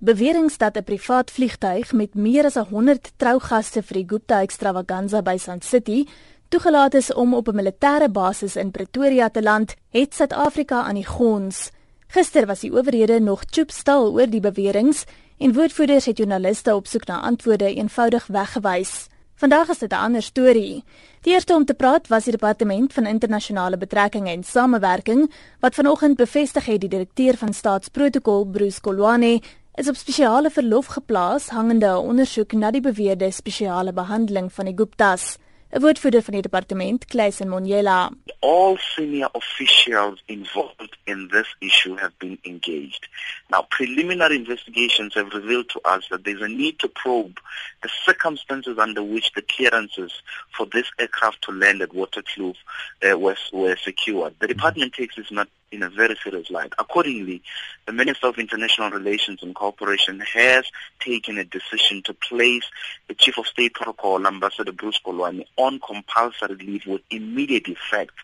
Beweringe 0.00 0.56
dat 0.56 0.76
'n 0.76 0.84
privaat 0.84 1.30
vliegtuig 1.30 1.92
met 1.92 2.14
meer 2.14 2.44
as 2.44 2.54
100 2.54 3.12
trougaste 3.16 3.82
vir 3.82 3.94
die 3.94 4.08
Gupta 4.08 4.40
Extravaganza 4.40 5.22
by 5.22 5.36
Sun 5.36 5.60
City 5.60 6.06
toegelaat 6.48 6.94
is 6.94 7.12
om 7.12 7.34
op 7.34 7.48
'n 7.48 7.54
militêre 7.54 8.08
basis 8.10 8.56
in 8.56 8.70
Pretoria 8.70 9.28
te 9.28 9.42
land, 9.42 9.74
het 9.90 10.14
Suid-Afrika 10.14 10.82
aan 10.82 10.94
die 10.94 11.06
gons. 11.06 11.70
Gister 12.06 12.46
was 12.46 12.60
die 12.60 12.72
owerhede 12.72 13.20
nog 13.20 13.42
choopstal 13.50 14.12
oor 14.12 14.30
die 14.30 14.40
beweringe 14.40 15.04
en 15.38 15.52
woordvoerders 15.52 16.04
het 16.04 16.16
joernaliste 16.18 16.74
op 16.74 16.86
soek 16.86 17.06
na 17.06 17.20
antwoorde 17.20 17.74
eenvoudig 17.74 18.26
weggewys. 18.26 19.06
Vandag 19.34 19.68
is 19.68 19.78
dit 19.78 19.92
'n 19.92 19.94
ander 19.94 20.22
storie. 20.22 20.84
Die 21.20 21.32
eerste 21.32 21.54
om 21.54 21.64
te 21.64 21.74
praat 21.74 22.08
was 22.08 22.24
die 22.24 22.32
departement 22.32 22.92
van 22.92 23.06
internasionale 23.06 23.76
betrekkinge 23.76 24.30
en 24.30 24.44
samewerking 24.44 25.32
wat 25.60 25.74
vanoggend 25.74 26.16
bevestig 26.16 26.64
het 26.66 26.80
die 26.80 26.88
direkteur 26.88 27.36
van 27.36 27.52
staatsprotokol 27.52 28.44
Bruce 28.44 28.80
Kolwane 28.80 29.40
is 29.78 29.88
op 29.88 29.96
spesiale 29.96 30.50
verlof 30.50 30.86
geplaas 30.86 31.48
hangende 31.48 31.86
'n 31.86 32.06
ondersoek 32.10 32.52
na 32.52 32.70
die 32.70 32.80
beweerde 32.80 33.30
spesiale 33.30 33.92
behandeling 33.92 34.52
van 34.52 34.64
die 34.64 34.74
Guptas. 34.76 35.38
'n 35.70 35.80
Woordvoerder 35.80 36.22
van 36.22 36.32
die 36.32 36.42
departement, 36.42 37.04
Kleisen 37.04 37.48
Monjela. 37.48 38.10
All 38.38 38.76
senior 38.76 39.28
officials 39.32 40.22
involved 40.26 40.96
in 41.04 41.28
this 41.28 41.56
issue 41.58 41.96
have 41.96 42.12
been 42.18 42.38
engaged. 42.42 43.08
Now, 43.50 43.62
preliminary 43.68 44.36
investigations 44.36 45.14
have 45.14 45.28
revealed 45.34 45.68
to 45.68 45.80
us 45.94 46.08
that 46.08 46.24
there's 46.24 46.42
a 46.42 46.48
need 46.48 46.78
to 46.78 46.88
probe 46.88 47.38
the 47.82 47.88
circumstances 47.88 48.78
under 48.78 49.02
which 49.02 49.32
the 49.32 49.42
clearances 49.42 50.12
for 50.56 50.66
this 50.66 50.90
aircraft 50.98 51.42
to 51.42 51.52
land 51.52 51.82
at 51.82 51.90
Waterkloof 51.90 52.56
uh, 53.02 53.18
were, 53.18 53.36
were 53.52 53.76
secured. 53.76 54.34
The 54.40 54.48
department 54.48 54.92
takes 54.94 55.16
this 55.16 55.30
not 55.30 55.48
in 55.70 55.82
a 55.82 55.90
very 55.90 56.16
serious 56.22 56.50
light. 56.50 56.72
Accordingly, 56.78 57.42
the 57.86 57.92
Minister 57.92 58.28
of 58.28 58.38
International 58.38 58.90
Relations 58.90 59.42
and 59.42 59.54
Cooperation 59.54 60.20
has 60.20 60.64
taken 61.00 61.38
a 61.38 61.44
decision 61.44 62.02
to 62.04 62.14
place 62.14 62.64
the 63.08 63.14
Chief 63.14 63.38
of 63.38 63.46
State 63.46 63.74
Protocol, 63.74 64.26
Ambassador 64.26 64.72
Bruce 64.72 65.00
Kolwani, 65.04 65.44
on 65.56 65.80
compulsory 65.80 66.56
leave 66.56 66.86
with 66.86 67.02
immediate 67.10 67.68
effect 67.68 68.14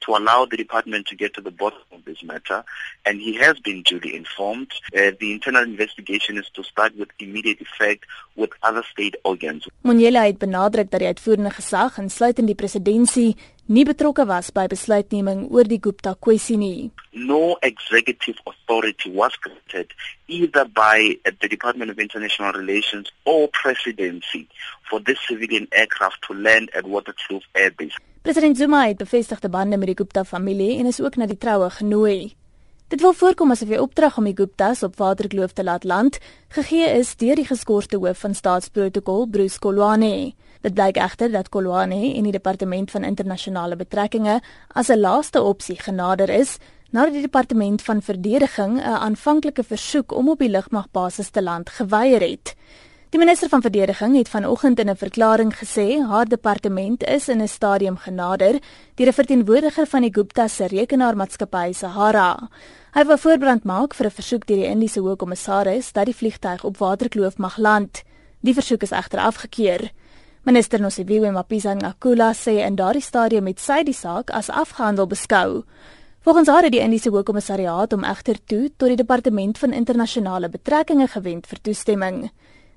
to 0.00 0.12
allow 0.12 0.44
the 0.44 0.56
department 0.56 1.06
to 1.06 1.16
get 1.16 1.34
to 1.34 1.40
the 1.40 1.50
bottom 1.50 1.80
of 1.92 2.04
this 2.04 2.22
matter. 2.22 2.64
And 3.04 3.20
he 3.20 3.34
has 3.36 3.58
been 3.60 3.82
duly 3.82 4.16
informed. 4.16 4.72
Uh, 4.96 5.12
the 5.18 5.32
internal 5.32 5.62
investigation 5.62 6.38
is 6.38 6.48
to 6.54 6.62
start 6.62 6.96
with 6.96 7.08
immediate 7.18 7.60
effect 7.60 8.04
with 8.36 8.50
other 8.62 8.82
state 8.90 9.16
organs. 9.24 9.66
Monjela 9.82 10.22
het 10.24 10.38
benadruk 10.38 10.90
dat 10.90 11.00
die 11.00 11.08
uitvoerende 11.08 11.50
gesag, 11.50 11.98
insluitend 11.98 12.46
die 12.46 12.54
presidentskap, 12.56 13.38
nie 13.66 13.84
betrokke 13.84 14.26
was 14.26 14.50
by 14.50 14.66
besluitneming 14.66 15.46
oor 15.50 15.68
die 15.68 15.78
Gupta 15.80 16.14
kwessie 16.18 16.56
nie. 16.56 16.90
No 17.12 17.56
executive 17.62 18.38
authority 18.44 19.10
was 19.14 19.36
granted 19.40 19.94
either 20.26 20.64
by 20.66 21.18
the 21.40 21.48
Department 21.48 21.90
of 21.90 21.98
International 21.98 22.52
Relations 22.52 23.12
or 23.24 23.48
presidency 23.62 24.48
for 24.90 25.00
this 25.02 25.18
civilian 25.28 25.68
aircraft 25.70 26.22
to 26.26 26.34
land 26.34 26.70
at 26.74 26.84
Waterkloof 26.84 27.42
Air 27.54 27.72
Base. 27.76 27.98
President 28.22 28.56
Zuma 28.56 28.86
het 28.86 28.96
bevestigde 28.96 29.48
bande 29.48 29.76
met 29.76 29.86
die 29.86 29.96
Gupta 29.96 30.24
familie 30.24 30.78
en 30.78 30.86
is 30.86 31.00
ook 31.00 31.16
na 31.16 31.26
die 31.26 31.38
troue 31.38 31.70
genooi. 31.70 32.34
Dit 32.92 33.00
wil 33.00 33.14
voorkom 33.16 33.50
asof 33.50 33.70
die 33.72 33.80
opdrag 33.80 34.18
om 34.20 34.26
die 34.28 34.36
Guptas 34.36 34.82
op 34.82 34.98
Waterkloof 35.00 35.54
te 35.56 35.64
laat 35.64 35.84
land 35.84 36.18
gegee 36.52 36.90
is 36.98 37.14
deur 37.16 37.40
die 37.40 37.46
geskorte 37.48 37.96
hoof 37.96 38.20
van 38.20 38.34
staatsprotokol 38.36 39.26
Bruce 39.32 39.58
Kolwane. 39.58 40.34
Dit 40.62 40.74
blyk 40.74 40.96
egter 40.96 41.32
dat 41.32 41.48
Kolwane 41.50 42.14
en 42.14 42.22
die 42.22 42.32
departement 42.32 42.90
van 42.90 43.04
internasionale 43.04 43.76
betrekkinge 43.76 44.40
as 44.78 44.90
'n 44.90 45.00
laaste 45.00 45.42
opsie 45.42 45.78
genader 45.78 46.30
is 46.30 46.58
nadat 46.90 47.12
die 47.12 47.22
departement 47.22 47.82
van 47.82 48.02
verdediging 48.02 48.78
'n 48.78 49.00
aanvanklike 49.06 49.62
versoek 49.62 50.12
om 50.12 50.28
op 50.28 50.38
die 50.38 50.48
lugmagbasis 50.48 51.30
te 51.30 51.42
land 51.42 51.70
geweier 51.70 52.20
het. 52.20 52.54
Die 53.10 53.20
minister 53.20 53.48
van 53.48 53.60
verdediging 53.60 54.16
het 54.16 54.28
vanoggend 54.28 54.78
in 54.78 54.88
'n 54.90 54.96
verklaring 54.96 55.52
gesê 55.54 56.00
haar 56.08 56.26
departement 56.26 57.04
is 57.04 57.28
in 57.28 57.42
'n 57.42 57.48
stadium 57.48 57.96
genader 57.96 58.60
deur 58.94 59.06
'n 59.06 59.12
verteenwoordiger 59.12 59.86
van 59.86 60.00
die 60.00 60.14
Gupta 60.14 60.48
se 60.48 60.66
rekenaarmaatskappy 60.66 61.72
Sahara. 61.72 62.48
Hy 62.92 63.04
wou 63.04 63.18
voorbrand 63.18 63.64
maak 63.64 63.94
vir 63.94 64.06
'n 64.06 64.10
versoek 64.10 64.46
deur 64.46 64.56
die 64.56 64.66
Indiese 64.66 65.00
Hoogkommissaris 65.00 65.92
dat 65.92 66.04
die 66.04 66.16
vliegtuig 66.16 66.64
op 66.64 66.76
Waterkloof 66.76 67.38
mag 67.38 67.56
land. 67.56 68.02
Die 68.40 68.54
versoek 68.54 68.82
is 68.82 68.90
egter 68.90 69.18
afgekeur. 69.18 69.90
Minister 70.44 70.80
Nosiviwe 70.80 71.30
Mapisa 71.30 71.70
Ngakula 71.74 72.32
sê 72.34 72.56
in 72.66 72.74
daardie 72.74 73.04
stadium 73.06 73.44
met 73.46 73.60
sy 73.62 73.84
die 73.86 73.94
saak 73.94 74.32
as 74.34 74.48
afgehandel 74.50 75.06
beskou. 75.06 75.60
Volgens 76.26 76.48
haar 76.50 76.66
het 76.66 76.74
die 76.74 76.80
Indiese 76.82 77.12
Hoogkommissariaat 77.14 77.92
om 77.94 78.02
egter 78.02 78.40
toe 78.50 78.64
tot 78.74 78.90
die 78.90 78.98
Departement 78.98 79.60
van 79.62 79.72
Internasionale 79.72 80.50
Betrekkinge 80.50 81.06
gewend 81.14 81.46
vir 81.46 81.62
toestemming. 81.62 82.18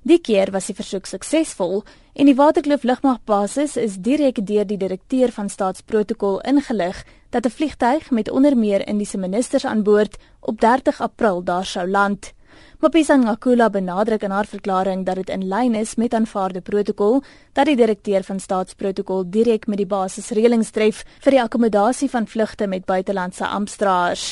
Die 0.05 0.19
keer 0.21 0.51
was 0.53 0.69
die 0.69 0.77
versoek 0.77 1.09
suksesvol 1.09 1.81
en 2.13 2.29
die 2.29 2.37
Waterkloof 2.37 2.85
lugmagbasis 2.85 3.79
is 3.81 3.97
direk 3.97 4.45
deur 4.45 4.69
die 4.69 4.77
direkteur 4.77 5.33
van 5.33 5.49
staatsprotokol 5.49 6.43
ingelig 6.45 7.01
dat 7.33 7.47
'n 7.49 7.55
vliegtyg 7.57 8.11
met 8.11 8.29
onder 8.29 8.57
meer 8.57 8.87
Indiese 8.87 9.17
ministers 9.17 9.65
aan 9.65 9.81
boord 9.83 10.17
op 10.39 10.61
30 10.61 11.01
April 11.01 11.43
daar 11.43 11.65
sou 11.65 11.89
land. 11.89 12.33
Mapisa 12.85 13.15
Ngakula 13.17 13.71
benadruk 13.71 14.21
in 14.23 14.31
haar 14.31 14.45
verklaring 14.45 15.05
dat 15.05 15.15
dit 15.15 15.29
in 15.33 15.47
lyn 15.49 15.73
is 15.75 15.95
met 15.97 16.13
aanvaarde 16.13 16.61
protokol 16.61 17.23
dat 17.57 17.65
die 17.65 17.75
direkteur 17.75 18.21
van 18.23 18.39
staatsprotokol 18.39 19.23
direk 19.25 19.65
met 19.65 19.79
die 19.81 19.87
basisreëlings 19.89 20.69
tref 20.69 20.99
vir 21.23 21.33
die 21.33 21.39
akkommodasie 21.41 22.09
van 22.13 22.27
vlugte 22.29 22.67
met 22.67 22.85
buitelandse 22.85 23.47
amptdraers. 23.47 24.25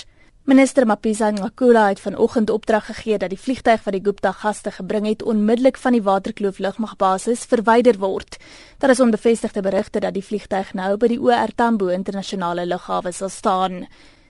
Minister 0.46 0.86
Mapisa 0.86 1.32
Ngakula 1.32 1.88
het 1.88 2.00
vanoggend 2.00 2.54
opdrag 2.54 2.86
gegee 2.92 3.18
dat 3.18 3.34
die 3.34 3.40
vliegtyg 3.42 3.88
wat 3.88 3.98
die 3.98 4.04
Gupta 4.06 4.32
gaste 4.32 4.72
gebring 4.72 5.08
het 5.10 5.24
onmiddellik 5.24 5.80
van 5.82 5.98
die 5.98 6.04
Waterkloof 6.06 6.60
lugmagbasis 6.60 7.48
verwyder 7.50 7.98
word. 7.98 8.38
Daar 8.78 8.94
is 8.94 9.02
onbevestigde 9.02 9.64
berigte 9.66 10.00
dat 10.00 10.14
die 10.14 10.24
vliegtyg 10.24 10.76
nou 10.78 10.92
by 10.98 11.10
die 11.10 11.18
OR 11.18 11.56
Tambo 11.56 11.90
internasionale 11.90 12.68
lughawe 12.70 13.12
sal 13.12 13.34
staan. 13.34 13.88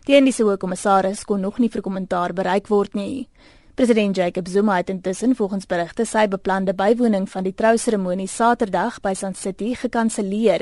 Die 0.08 0.16
Indiese 0.16 0.48
hoofkommissaris 0.48 1.26
kon 1.28 1.44
nog 1.44 1.60
nie 1.60 1.70
vir 1.70 1.84
kommentaar 1.84 2.32
bereik 2.34 2.72
word 2.72 2.96
nie. 2.96 3.28
President 3.76 4.16
Jacob 4.16 4.48
Zuma 4.48 4.76
het 4.76 4.90
intussen 4.90 5.36
volgens 5.36 5.66
berigte 5.66 6.06
sy 6.06 6.28
beplande 6.28 6.76
bywoning 6.78 7.30
van 7.30 7.44
die 7.44 7.54
trouseremonie 7.58 8.28
Saterdag 8.30 9.00
by 9.02 9.16
Sun 9.18 9.34
City 9.34 9.74
gekanselleer. 9.74 10.62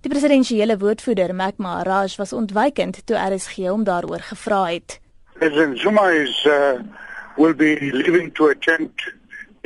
Die 0.00 0.08
presidensiële 0.10 0.78
woordvoerder, 0.80 1.34
Mac 1.34 1.58
Maharaj, 1.60 2.16
was 2.16 2.32
ontwykend 2.32 3.02
toe 3.06 3.16
RSG 3.16 3.68
hom 3.68 3.84
daaroor 3.84 4.24
gevra 4.30 4.62
het. 4.70 5.00
President 5.34 5.78
Zuma 5.78 6.08
is 6.08 6.46
uh, 6.48 6.80
will 7.36 7.54
be 7.54 7.76
leaving 7.92 8.32
to 8.34 8.48
attend 8.48 8.90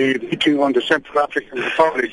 a 0.00 0.18
meeting 0.26 0.58
on 0.58 0.72
the 0.72 0.80
Central 0.80 1.22
African 1.22 1.62
Republic 1.62 2.10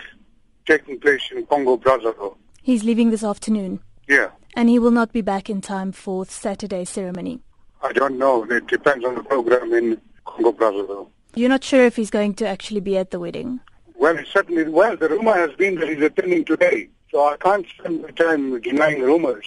taking 0.64 1.00
place 1.00 1.34
in 1.36 1.46
Congo 1.48 1.78
Brazzaville. 1.78 2.38
He's 2.62 2.84
leaving 2.84 3.10
this 3.10 3.24
afternoon. 3.24 3.80
Yeah. 4.06 4.30
And 4.54 4.70
he 4.70 4.78
will 4.78 4.94
not 4.94 5.12
be 5.12 5.22
back 5.22 5.50
in 5.50 5.62
time 5.62 5.92
for 5.92 6.26
Saturday's 6.26 6.90
ceremony. 6.90 7.40
I 7.82 7.94
don't 7.94 8.18
know. 8.18 8.46
It 8.50 8.68
depends 8.68 9.06
on 9.06 9.16
the 9.16 9.24
program 9.24 9.74
in 9.74 9.98
Congo 10.28 10.52
Brazzaville. 10.52 11.10
You're 11.36 11.50
not 11.50 11.64
sure 11.64 11.86
if 11.86 11.96
he's 11.96 12.12
going 12.12 12.34
to 12.36 12.48
actually 12.48 12.82
be 12.82 12.98
at 12.98 13.12
the 13.12 13.20
wedding? 13.20 13.60
Well, 13.96 14.18
certainly, 14.32 14.68
well, 14.70 14.96
the 14.96 15.10
rumor 15.10 15.34
has 15.34 15.52
been 15.56 15.76
that 15.76 15.90
he's 15.90 16.02
attending 16.02 16.46
today, 16.46 16.90
so 17.12 17.26
I 17.26 17.38
can't 17.38 17.66
spend 17.68 18.04
my 18.04 18.12
time 18.12 18.60
denying 18.62 19.02
rumors. 19.02 19.46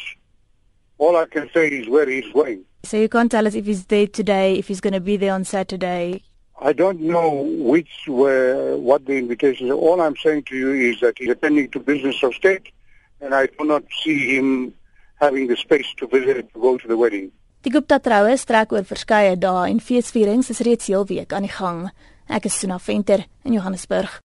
All 0.99 1.17
I 1.17 1.27
can 1.27 1.49
say 1.55 1.69
is 1.69 1.89
where 1.89 2.09
he's 2.09 2.31
going. 2.33 2.65
So 2.83 2.97
you 2.97 3.09
can't 3.09 3.31
tell 3.31 3.47
us 3.47 3.55
if 3.55 3.67
he's 3.67 3.87
there 3.87 4.07
today, 4.07 4.57
if 4.57 4.69
he's 4.69 4.81
going 4.81 4.93
to 4.93 5.01
be 5.01 5.17
there 5.17 5.33
on 5.33 5.45
Saturday? 5.45 6.23
I 6.61 6.73
don't 6.73 7.01
know 7.01 7.31
which 7.59 7.91
were 8.07 8.77
what 8.77 9.07
the 9.07 9.17
invitations 9.17 9.71
are. 9.71 9.75
All 9.75 10.01
I'm 10.01 10.17
saying 10.17 10.45
to 10.45 10.57
you 10.57 10.73
is 10.73 11.01
that 11.01 11.19
he's 11.19 11.31
attending 11.31 11.71
to 11.71 11.81
business 11.81 12.23
of 12.23 12.35
state, 12.35 12.69
and 13.21 13.35
I 13.35 13.47
do 13.47 13.65
not 13.65 13.85
see 14.03 14.37
him 14.37 14.75
having 15.21 15.47
the 15.47 15.57
space 15.57 15.87
to 15.99 16.07
visit 16.07 16.53
to 16.53 16.61
go 16.61 16.77
to 16.77 16.89
the 16.89 16.97
wedding. 16.97 17.33
Die 17.60 17.69
Gupta 17.69 17.98
troue 18.00 18.38
strek 18.41 18.71
oor 18.72 18.87
verskeie 18.88 19.34
dae 19.37 19.66
en 19.69 19.82
feesvierings 19.84 20.48
is 20.54 20.62
reeds 20.65 20.88
heel 20.88 21.04
week 21.10 21.34
aan 21.37 21.44
die 21.44 21.53
gang. 21.53 21.82
Ek 22.25 22.48
is 22.48 22.56
Suna 22.56 22.78
Venter 22.81 23.26
in 23.45 23.53
Johannesburg. 23.53 24.15